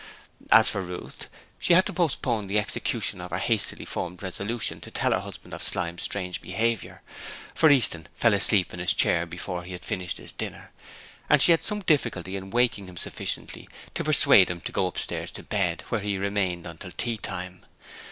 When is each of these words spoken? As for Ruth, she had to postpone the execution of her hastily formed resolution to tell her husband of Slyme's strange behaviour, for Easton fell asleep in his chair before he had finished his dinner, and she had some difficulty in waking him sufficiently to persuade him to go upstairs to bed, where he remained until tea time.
As 0.51 0.67
for 0.67 0.81
Ruth, 0.81 1.27
she 1.59 1.73
had 1.73 1.85
to 1.85 1.93
postpone 1.93 2.47
the 2.47 2.57
execution 2.57 3.21
of 3.21 3.29
her 3.29 3.37
hastily 3.37 3.85
formed 3.85 4.23
resolution 4.23 4.81
to 4.81 4.89
tell 4.89 5.11
her 5.11 5.19
husband 5.19 5.53
of 5.53 5.61
Slyme's 5.61 6.01
strange 6.01 6.41
behaviour, 6.41 7.03
for 7.53 7.69
Easton 7.69 8.07
fell 8.15 8.33
asleep 8.33 8.73
in 8.73 8.79
his 8.79 8.93
chair 8.95 9.27
before 9.27 9.61
he 9.61 9.73
had 9.73 9.85
finished 9.85 10.17
his 10.17 10.31
dinner, 10.33 10.71
and 11.29 11.39
she 11.39 11.51
had 11.51 11.63
some 11.63 11.81
difficulty 11.81 12.35
in 12.35 12.49
waking 12.49 12.87
him 12.87 12.97
sufficiently 12.97 13.69
to 13.93 14.03
persuade 14.03 14.49
him 14.49 14.59
to 14.61 14.71
go 14.71 14.87
upstairs 14.87 15.29
to 15.33 15.43
bed, 15.43 15.83
where 15.89 16.01
he 16.01 16.17
remained 16.17 16.65
until 16.65 16.89
tea 16.89 17.17
time. 17.17 17.63